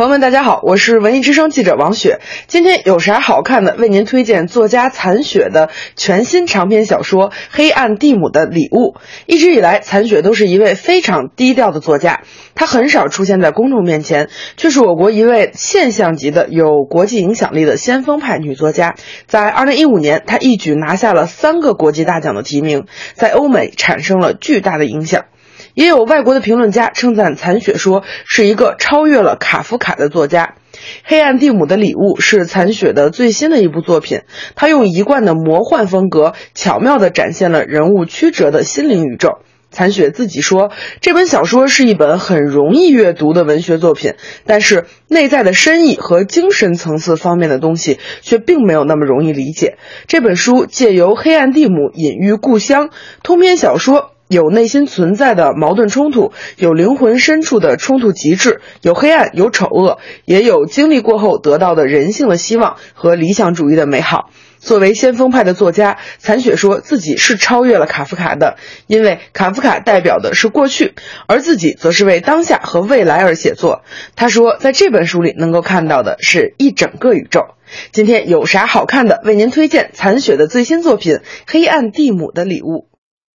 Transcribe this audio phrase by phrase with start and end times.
[0.00, 2.20] 朋友们，大家好，我是文艺之声记者王雪。
[2.46, 3.74] 今天有啥好看的？
[3.76, 8.94] 为您推荐作家残雪的全新长篇小说《黑暗蒂姆的礼物》。
[9.26, 12.22] 一直以来，残雪都是一位非常低调的作家，
[12.54, 18.94] 她很少出现在公众面前，却是我国一位现象级的有国际影响力的先锋派女作家。
[19.26, 25.26] 在2015年，她一举拿下了三个国际大奖的提名，在欧美产生了巨大的影响。
[25.80, 30.56] 也有外国的评论家称赞残雪说是一个超越了卡夫卡的作家。
[31.04, 34.20] 《黑暗蒂姆的礼物》是残雪的最新的一部作品，
[34.54, 39.38] 他用一贯的魔幻风格，巧妙地展现了人物曲折的心灵宇宙。
[39.70, 49.78] 残雪自己说，这本小说是一本很容易阅读的文学作品，但是内在的深意和精神层次方面的东西却并没有那么容易理解。
[50.06, 52.90] 这本书借由黑暗蒂姆隐喻故乡，
[53.22, 54.10] 通篇小说。
[54.30, 64.30] 有内心存在的矛盾冲突，有灵魂深处的冲突极致，有黑暗，有丑恶，也有经历过后得到的人性的希望和理想主义的美好。
[64.60, 70.94] 作为先锋派的作家，残雪说自己是超越了卡夫卡的，因为卡夫卡代表的是过去，
[71.26, 73.82] 而自己则是为当下和未来而写作。
[74.14, 77.46] 他说，在这本书里能够看到的是一整个宇宙。
[77.90, 79.20] 今天有啥好看的？
[79.24, 81.14] 为您推荐残雪的最新作品
[81.48, 82.86] 《黑暗蒂姆的礼物》。